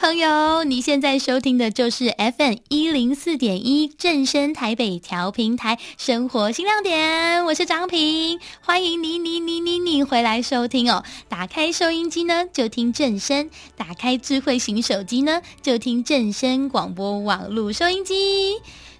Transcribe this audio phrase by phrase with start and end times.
[0.00, 11.04] 朋友，你现在收听的就是 FM 一零四点一正声台北调频台生活新亮点，我是张平，欢迎你你你你你回来收听哦。
[11.28, 18.54] 打开收音机呢，就听正声；打开智慧型手机呢，就听正声广播网络收音机。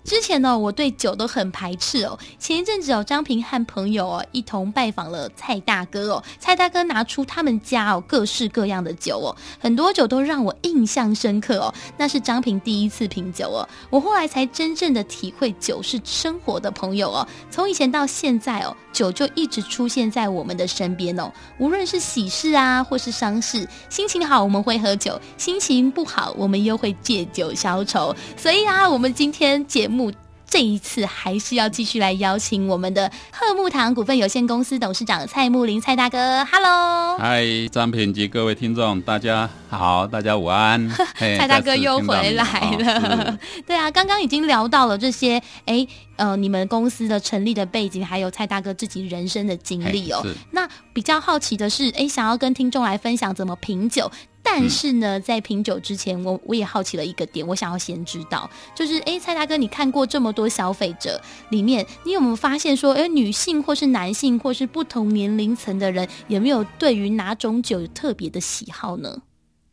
[0.05, 2.19] 之前呢，我对酒都很排斥哦。
[2.39, 6.25] 前一阵子哦，张平和朋友哦一同拜访了蔡大哥哦。
[6.39, 11.73] 蔡大哥拿出他们家哦各式各样的酒哦，很多酒都让我印象深刻哦。
[11.97, 17.27] 那是张平第一次品酒哦，我后来才真正的体会酒是生活的朋友哦。
[17.51, 21.31] 从以前到现在哦，酒就一直出现在我们的身边哦。
[21.59, 28.15] 无论是喜事啊，或是丧事，心情好我们会喝酒，心情不好我们又会借酒消愁。
[28.37, 30.13] 所以啊，我们今天节目。
[30.53, 40.91] 这一次还是要继续来邀请我们的贺木堂股份有限公司董事长蔡木林蔡大哥，Hello，嗨，张平及各位听众，大家好，大家午安。
[41.15, 50.21] 蔡大哥又回来了，对啊，刚刚已经聊到了这些，哎，呃，你们公司的成立的背景，还有蔡大哥自己人生的经历哦。
[50.51, 54.11] 那比较好奇的是，哎，想要跟听众来分享怎么品酒。
[54.43, 69.23] 但是呢，在品酒之前，我我也好奇了一个点，我想要先知道，就是哎，蔡大哥，你看过这么多消费者里面，你有没有发现说，哎，女性或是男性或是不同年龄层的人，有没有对于哪种酒有特别的喜好呢？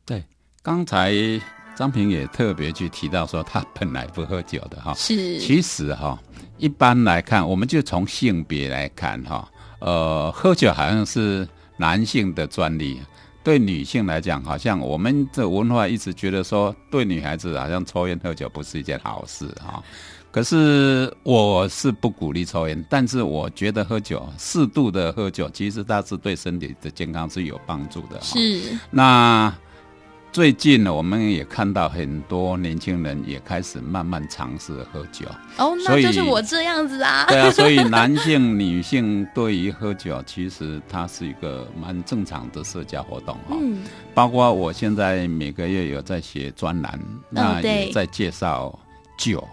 [0.05, 0.23] 对，
[0.61, 1.13] 刚才
[1.75, 6.19] 张平也特别去提到说，他本来不喝酒的哈，是，其实哈，
[6.57, 13.01] 一般来看，我们就从性别来看哈，呃，喝酒好像是男性的专利。
[13.47, 19.81] 对女性来讲，好像我们的文化一直觉得说，对女孩子好像抽烟喝酒不是一件好事哈。
[20.31, 28.19] 可是我是不鼓励抽烟，但是我觉得喝酒适度的喝酒，其实它是对身体的健康是有帮助的。
[28.21, 29.55] 是那。
[30.31, 35.25] 最近呢，我们也看到很多年轻人也开始慢慢尝试喝酒。
[35.57, 37.25] 哦，那就是我这样子啊。
[37.27, 43.57] 对啊， 所以男性、女性对于喝酒，其实它是一个蛮正常的社交活动哈。
[43.59, 43.81] 嗯。
[44.13, 46.99] 包括我现在每个月有在写专栏，
[47.31, 48.77] 那也在介绍
[49.17, 49.43] 酒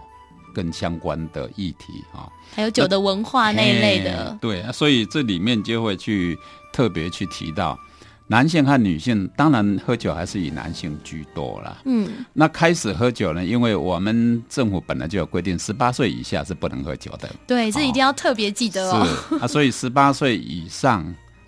[0.55, 2.31] 跟相关的议题哈。
[2.55, 4.37] 还有酒的文化那一类的。
[4.39, 6.39] 对啊，所以这里面就会去
[6.75, 7.79] 特别去提到。
[8.27, 11.83] 男性和女性当然喝酒还是以男性居多啦。
[11.85, 13.45] 嗯，那开始喝酒呢？
[13.45, 17.29] 因为我们政府本来就有规定，十八岁以下是不能喝酒的。
[17.47, 19.07] 对，这一定要特别记得哦。
[19.29, 21.05] 是啊，所以十八岁以上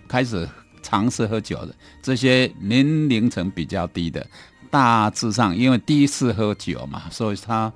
[0.06, 0.46] 开始
[0.82, 4.26] 尝试喝酒的这些年龄层比较低的，
[4.70, 7.72] 大致上因为第一次喝酒嘛，所以他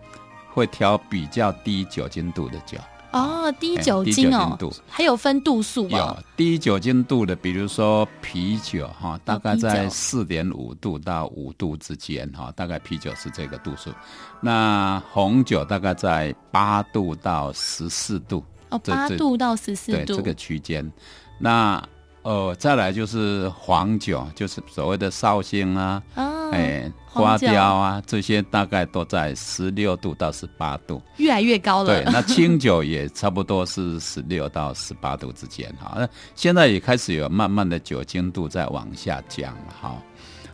[0.52, 2.76] 会挑比较低酒精度的酒。
[3.12, 5.98] 哦，低酒精哦，精度还有分度数吗？
[5.98, 13.90] 有低酒精度的，比如说啤酒哈，大概在四点五度到五度之间哈，大概啤酒是这个度数。
[14.40, 20.88] 那红酒大概在八度到十四度，哦，八度到十四度，这个区间。
[21.38, 21.82] 那
[22.22, 32.02] 呃，再来就是黄酒，就是所谓的绍兴啊，哦、哎，花雕啊，这些大概都在十六度到十八度，越来越高了。
[32.02, 35.94] 对，那清酒也差不多是十六到十八度之间哈。
[35.96, 40.02] 那现在也开始有慢慢的酒精度在往下降了哈。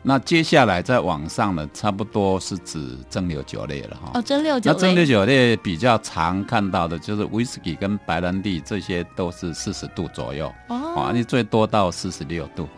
[0.09, 4.12] 那接下来再往上呢，差不多是指蒸馏酒类了哈。
[4.15, 4.72] 哦，蒸馏酒类。
[4.72, 10.47] 那蒸馏酒类比较常看到的就是威士忌跟白兰地，这些都是四十度左右。
[10.69, 10.95] 哦。
[10.95, 12.69] 啊，你最多到四十六度。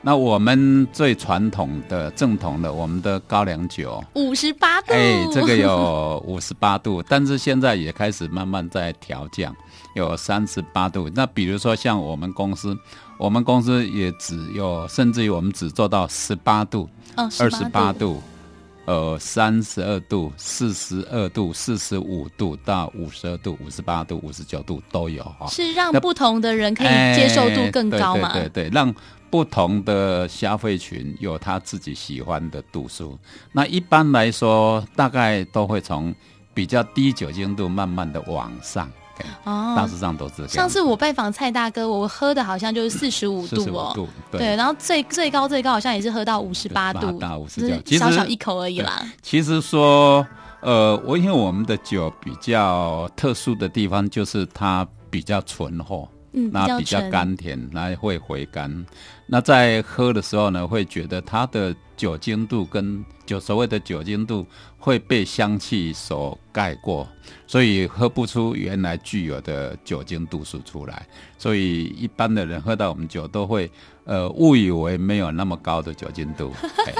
[0.00, 4.92] 那我们最传统的正统的，我们的高粱酒，五十八度。
[4.92, 9.52] 哎，这个有 五十八度，但是现在也开始慢慢在调降，
[9.96, 11.10] 有三十八度。
[11.12, 12.78] 那比如说像我们公司。
[13.18, 18.22] 我们公司也只有，甚至于我们只做到十八度、二十八度、
[18.84, 25.46] 呃三十二度、四十二度、四十五度到五十二度、五十八度、五十九度都有哈。
[25.48, 28.32] 是让不同的人可以接受度更高嘛？
[28.32, 28.94] 对对对，让
[29.30, 33.18] 不同的消费群有他自己喜欢的度数。
[33.50, 36.14] 那一般来说，大概都会从
[36.54, 38.90] 比较低酒精度慢慢的往上。
[39.44, 40.46] 哦，大致上都是。
[40.48, 49.02] 上次我拜访蔡大哥，我喝的好像就是四十五度哦，度对，对，然后最最高最高好像也是喝到五十八度，大五十九，小小一口而已啦。
[49.22, 50.26] 其实说，
[50.60, 56.08] 呃，我因为我们的酒比较特殊的地方就是它比较醇厚。
[56.36, 58.86] 嗯，那比较甘甜，那会回甘。
[59.26, 64.46] 那在喝的时候呢，会觉得它的酒精度跟酒所谓的酒精度
[64.78, 67.08] 会被香气所盖过，
[67.46, 71.06] 所以喝不出原来具有的酒精度数出来。
[71.38, 73.70] 所以一般的人喝到我们酒都会
[74.04, 76.52] 呃误以为没有那么高的酒精度。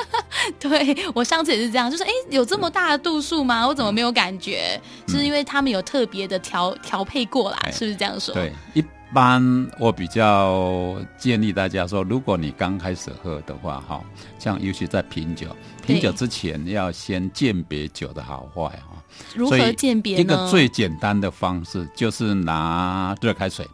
[0.58, 3.66] 对，我上次也是这样，就是哎，有这么大的度数吗？
[3.66, 4.80] 我怎么没有感觉？
[5.06, 8.34] 嗯、是因为他们有特别的调调配过啦，是不是这样说？
[8.34, 8.84] 对，一
[9.16, 14.04] 般我比较建议大家说，如果你刚开始喝的话，哈，
[14.38, 15.48] 像尤其在品酒，
[15.86, 19.02] 品酒之前要先鉴别酒的好坏哈。
[19.34, 20.20] 如何鉴别呢？
[20.20, 23.66] 一个最简单的方式就是拿热开水，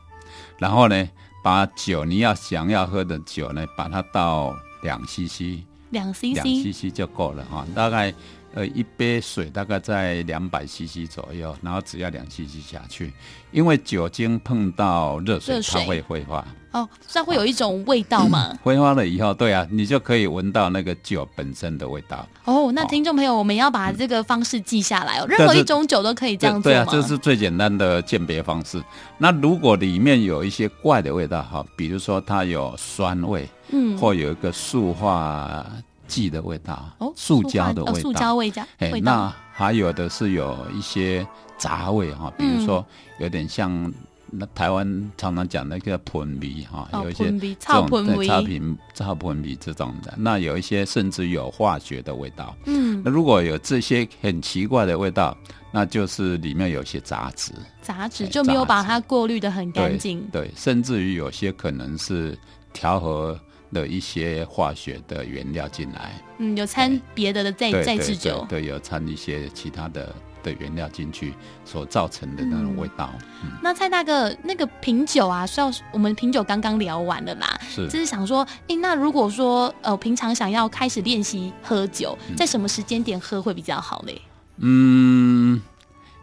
[0.59, 1.11] 然后呢，
[1.43, 4.55] 把酒你要想要喝的酒呢，把它倒
[4.85, 5.65] 两 CC。
[5.91, 8.15] 两 CC，两 CC 就够了哈，大概
[8.55, 13.13] 呃一杯水大概在两百 CC 左右，然后只要两 CC 下去，
[13.51, 16.45] 因为酒精碰到热水，它会挥发。
[16.73, 18.57] 哦，这会有一种味道吗？
[18.63, 22.27] 挥发了以后，对啊，你就可以闻到那个酒本身的味道。
[22.47, 25.27] 哦，那听众朋友，我们要把这个方式记下来哦。
[25.29, 26.79] 任何一种酒都可以这样做吗？
[26.79, 28.83] 对啊，这是最简单的鉴别方式。
[29.19, 33.47] 那如果里面有一些怪的味道哈，比如说它有酸味。
[33.75, 35.67] 嗯，或有一个塑化
[36.13, 38.63] 剂的味道，哦，塑胶的味道，塑胶味道。
[38.79, 41.27] 哎，那还有的是有一些
[41.57, 42.85] 杂味哈，比如说
[43.19, 43.91] 有点像
[44.31, 44.85] 那台湾
[45.17, 47.57] 常常讲那个喷鼻哈，有一些这
[47.89, 50.13] 种差评、差喷鼻这种的。
[50.19, 52.55] 那有一些甚至有化学的味道。
[52.67, 55.35] 嗯，那如果有这些很奇怪的味道，
[55.71, 60.21] 那就是里面有些杂质，杂质就没有把它过滤的很干净。
[60.31, 62.37] 对，甚至于有些可能是
[62.75, 63.41] 调和。
[63.73, 71.33] 的一些化学的原料进来，嗯，有掺别的的再再制酒，对，有掺一些其他的的原料进去
[71.65, 73.11] 所造成的那种味道。
[73.43, 73.51] 嗯。
[73.51, 84.21] 嗯、那蔡大哥，那个品酒啊，是要我们品酒刚刚聊完了啦，是，就是想说，哎、欸，那如果说呃，平常想要开始练习喝酒，在什么时间点喝会比较好嘞？
[84.59, 85.61] 嗯，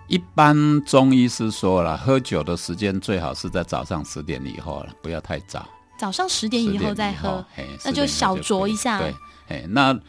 [0.07, 5.67] 一般中医是说了，喝酒的时间最好是在早上十点以后了，不要太早。
[5.99, 7.45] 早上十点以后再喝，
[7.83, 8.99] 那就小酌一下。
[8.99, 9.13] 对，
[9.49, 9.99] 哎，那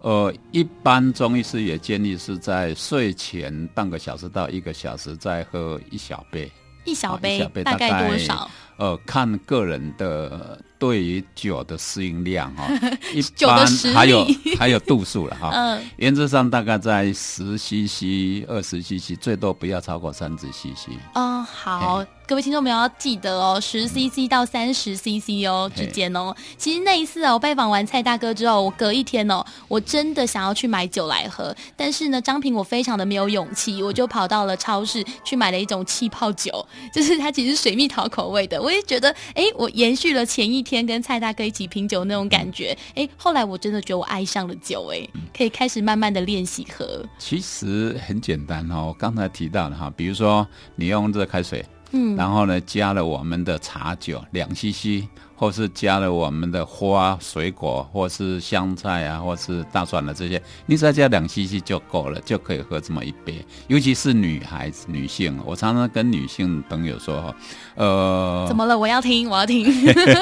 [0.00, 6.50] 呃，一般中医师也建议是在睡前半个小时到一个小时再喝一小杯。
[6.86, 8.50] 一小杯，小杯大概多少？
[8.76, 10.58] 呃，看个人的。
[10.76, 12.68] 对于酒的适应量哈，
[13.14, 14.26] 一般还有
[14.58, 15.48] 还有度数了哈。
[15.54, 20.90] 嗯，原则上大概在十 CC、二十 CC，最多不要超过三十 CC。
[21.14, 26.34] 嗯，好，各位听众朋友要记得哦，十 CC 到三十 CC 哦之间哦。
[26.58, 38.60] 其实那一次啊，我拜访完蔡大哥之后，我隔一天哦，我真的想要去买酒来喝，但是呢，张平我非常的没有勇气，我就跑到了超市去买了一种气泡酒，就是它其实水蜜桃口味的。
[38.64, 40.84] 我也觉得，哎，我延续了前一天。
[40.84, 47.04] 跟蔡大哥一起品酒那种感觉，哎、后来我真的觉得我爱上了酒，哎，可以开始慢慢的练习喝。
[47.18, 51.64] 其实很简单哦，我刚才提到的哈，比如说你用热开水，
[51.94, 55.08] 嗯，然后呢加了我们的茶酒两 CC。
[55.36, 63.44] 或是加了我们的花水果，或是香菜啊，或是大蒜的这些，你只要加两 cc 就够了，就可以喝这么一杯。
[63.66, 67.34] 尤其是女孩子、女性，我常常跟女性朋友说，
[67.74, 68.78] 呃，怎么了？
[68.78, 69.66] 我要听，我要听。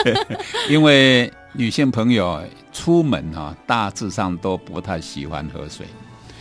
[0.71, 2.43] 因为女性朋友
[2.73, 5.87] 出门哈，大致上都不太喜欢喝水。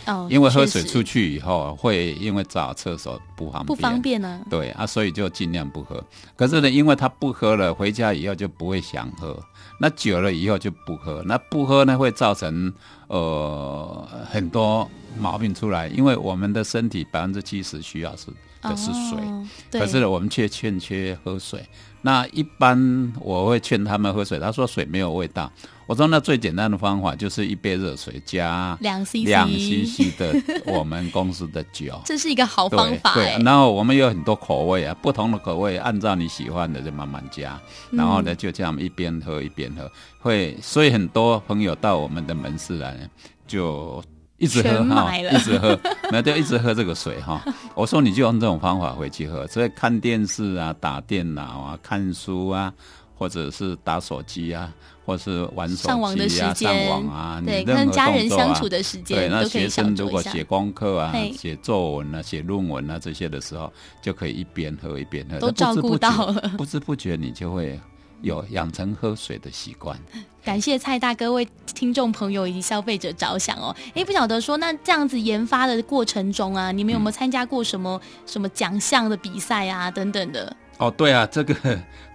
[0.06, 4.40] 哦，因为喝水出去以后会因为找厕所不方便，不方便呢。
[4.50, 6.02] 对啊，所以就尽量不喝。
[6.36, 9.38] 可是呢，因为他不喝了，回家以后就不会想喝。
[9.78, 12.72] 那久了以后就不喝，那不喝呢会造成
[13.08, 14.88] 呃很多
[15.18, 15.88] 毛病出来。
[15.88, 18.26] 因为我们的身体百分之七十需要是
[18.60, 21.64] 的是水，哦，可是呢我们却欠缺喝水。
[22.04, 25.50] 那一般我会劝他们喝水，他说水没有味道。
[25.86, 30.34] 我说那最简单的方法就是一杯热水加两 cc 两 cc 的
[30.66, 33.14] 我们公司的酒， 这是一个好方法。
[33.14, 37.60] 对，然后我们有很多口味啊，不同的口味按照你喜欢的就慢慢加，
[37.90, 43.08] 然后呢就这样一边喝一边喝，会所以很多朋友到我们的门市来
[43.46, 44.02] 就。
[44.38, 45.78] 一直喝哈，一直喝，
[46.10, 47.40] 那就一直喝这个水哈。
[47.76, 52.72] 我说你就用这种方法回去喝，所以看电视啊、打电脑啊、看书啊，
[53.16, 54.72] 或者是打手机啊，
[55.04, 67.80] 或是玩手机啊、上网的时间、上网啊，对，跟家人相处的时间，对，那学生如果写功课啊、写作文啊、写论文啊这些的时候，就可以一边喝一边喝，都照顾到了，不知不觉你就会。
[68.22, 69.98] 有养成喝水的习惯，
[70.44, 73.74] 感谢蔡大哥为听众朋友以及消费者着想哦。
[73.94, 80.56] 哎，不晓得说，那这样子研发的过程中啊，你们有没有参加过什么、嗯、什么奖项的比赛啊等等的？
[80.78, 81.52] 哦，对啊，这个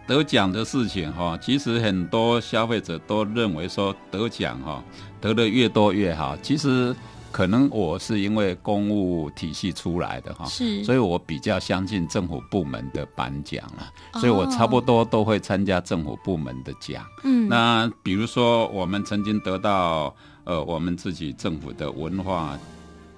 [0.07, 4.81] 得奖的事情哈，其实很多消费者都认为说得奖哈，
[5.19, 6.37] 得的越多越好。
[6.41, 6.95] 其实
[7.31, 17.05] 可能我是因为公务体系出来的哈，是，所以我比较相信政府部门的颁奖了，所以我差不多都会参加政府部门的奖。
[17.23, 22.57] 嗯，那比如说我们曾经得到呃我们自己政府的文化。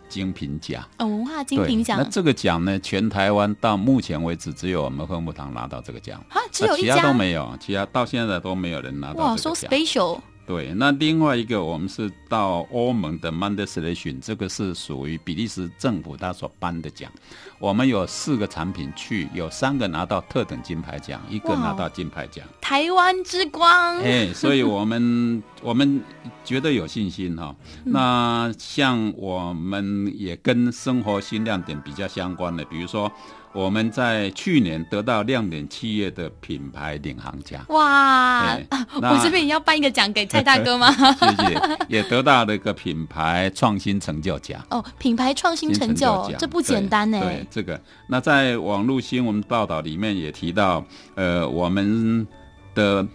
[0.10, 1.98] 精品奖哦，文化精品奖。
[1.98, 9.52] 那这个奖呢，全台湾到目前为止只有我们贺木堂拿到这个奖啊，只有一家，其他都没有，其他到现在都没有人拿到这个奖。
[9.52, 10.20] 哇，so special。
[10.50, 17.12] 对，那另外一个我们是到欧盟的 Mundus 这个是属于比利时政府他所颁的奖。
[17.60, 22.44] 我们有四个产品去，有三个拿到特等金牌奖，一个拿到金牌奖。
[22.60, 24.00] 台湾之光。
[24.00, 26.02] 哎，所以我们 我们
[26.44, 27.56] 觉得有信心哈、哦。
[27.84, 33.12] 那像我们也跟生活新亮点比较相关的，比如说。
[33.52, 37.64] 我们在去年得到亮点企业的品牌领航奖。
[37.70, 38.56] 哇！
[39.02, 40.92] 我这边也要颁一个奖给蔡大哥吗？
[41.20, 41.78] 谢谢。
[41.88, 44.64] 也得到了一个品牌创新成就奖。
[44.70, 47.20] 哦，品牌创新成就，这不简单呢。
[47.20, 47.80] 对，这个。
[48.08, 52.28] 那在网络新闻报道里面也提到，呃，我们
[52.76, 53.06] 的。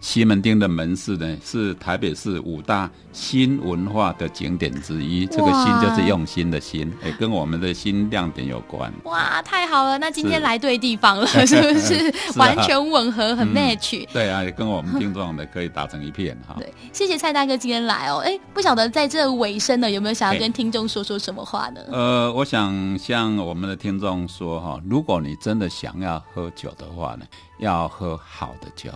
[0.00, 5.26] 西门町的门市呢，是台北市五大新文化的景点之一。
[5.26, 8.92] 这个“新”就是用心的“心”，哎，跟我们的新亮点有关。
[9.04, 9.98] 哇，太好了！
[9.98, 12.38] 那今天来对地方了，是， 是不是？
[12.38, 14.04] 完全吻合，很 match。
[14.04, 16.54] 嗯、对啊，也跟我们听众的可以打成一片哈。
[16.60, 18.18] 对，谢谢蔡大哥今天来哦。
[18.18, 21.80] 哎，不晓得在这尾声呢，有没有想要跟听众说说什么话呢？
[21.90, 27.26] 呃，我想向我们的听众说哈，如果你真的想要喝酒的话呢，
[27.58, 28.90] 要喝好的酒。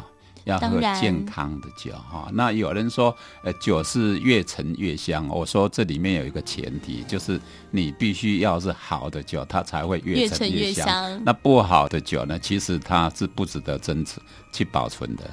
[0.44, 5.28] 要喝健康的酒哈，那有人说，呃，酒是越陈越香。
[5.28, 11.22] 我说这里面有一个前提，就是你必须要是好的酒，它才会越陈越香。
[11.24, 14.20] 那不好的酒呢，其实它是不值得珍持
[14.52, 15.30] 去保存的。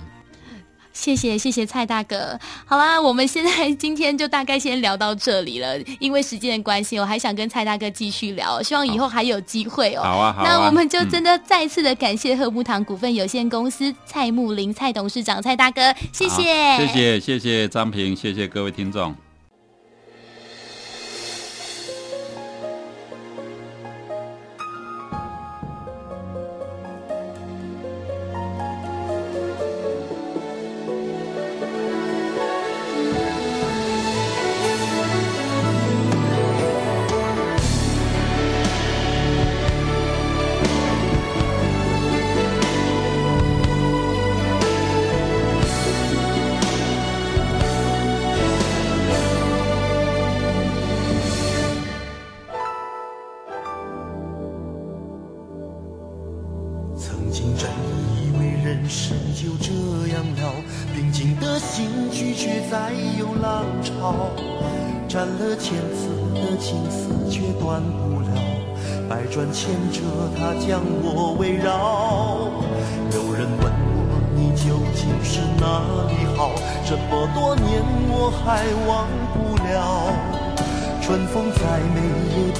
[1.00, 10.01] 谢谢谢谢蔡大哥，好啦，我们现在今天就大概先聊到这里了，因为时间的关系，我还想跟蔡大哥继续聊，希望以后还有机会哦。
[10.03, 10.46] 好啊，好啊。
[10.46, 19.15] 那我们就真的再次的感谢贺木堂股份有限公司蔡木林蔡董事长蔡大哥，谢谢，谢谢谢谢张平，谢谢各位听众。
[57.30, 57.70] 曾经真
[58.18, 59.72] 以为人生就这
[60.12, 60.52] 样了
[60.96, 64.32] 平静的心拒绝再有浪潮
[65.08, 68.32] 斩了千次的情丝却断不了。
[69.08, 70.02] 百转千折
[70.36, 72.50] 它将我围绕
[73.14, 74.00] 有人问我
[74.36, 76.50] 你究竟是哪里好？
[76.84, 80.12] 这么多年我还忘不了。
[81.00, 82.02] 春风再美
[82.34, 82.60] 也比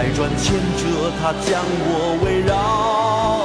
[0.00, 3.44] 百转千折它将我围绕。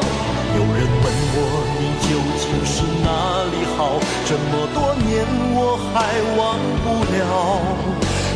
[0.56, 1.38] 有人问我
[1.76, 7.20] 你究竟是哪里好，这么多年我还忘不了。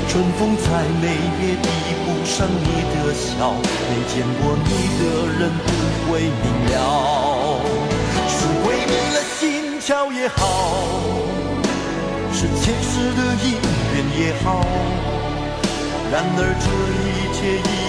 [0.09, 0.67] 春风再
[0.99, 1.65] 美也比
[2.03, 3.55] 不上你的笑，
[3.87, 5.01] 没见过你的
[5.39, 6.75] 人不会明了。
[8.27, 8.35] 是
[8.65, 10.43] 鬼迷了心窍也好。
[12.33, 13.55] 是前世的因
[13.95, 14.59] 缘也好，
[16.11, 16.67] 然而这
[16.99, 17.88] 一切已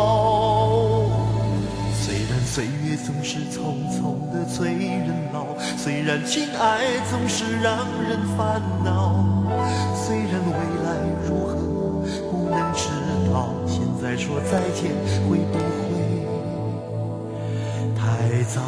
[3.05, 5.45] 总是匆匆的催人老，
[5.77, 9.25] 虽然情爱总是让人烦恼，
[9.95, 10.53] 虽然未
[10.83, 10.87] 来
[11.27, 11.55] 如何
[12.29, 12.87] 不能知
[13.33, 14.91] 道，现在说再见
[15.27, 15.61] 会不会
[17.95, 18.61] 太早？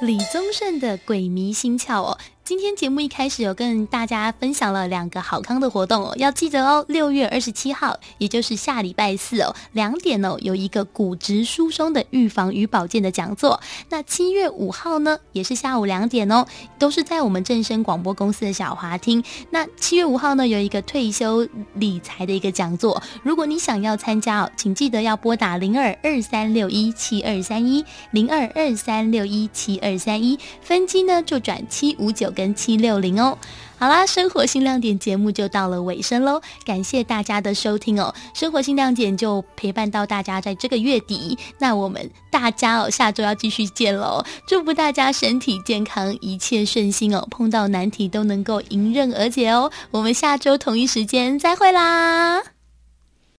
[0.00, 2.18] 李宗盛的《鬼迷心窍》哦。
[2.46, 13.60] 今天节目一开始有跟大家分享了两个好康的活动哦，要记得哦，六月二十七号，也就是下礼拜四哦，两点哦，有一个骨质疏松的预防与保健的讲座。
[13.88, 16.46] 那七月五号呢，也是下午两点哦，
[16.78, 19.24] 都是在我们正声广播公司的小华厅。
[19.50, 32.32] 那七月五号呢，有一个退休理财的一个讲座，如果你想要参加哦，请记得要拨打零二二三六一七二三一零二二三六一七二三一，分机呢就转七五九。
[32.36, 33.36] 跟七六零哦，
[33.78, 38.14] 好啦，生活新亮点节目就到了尾声喽，感谢大家的收听哦。
[38.34, 44.22] 生活新亮点就陪伴到大家在这个月底，那我们大家哦，下周要继续见喽。
[44.46, 49.72] 祝福大家身体健康，一切顺心哦，碰到难题都能够迎刃而解哦。
[49.90, 52.55] 我们下周同一时间再会啦。